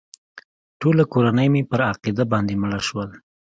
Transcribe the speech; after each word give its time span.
ټوله 0.79 1.03
کورنۍ 1.13 1.47
مې 1.53 1.61
پر 1.71 1.81
عقیده 1.91 2.23
باندې 2.31 2.53
مړه 2.61 2.79
شول. 2.87 3.09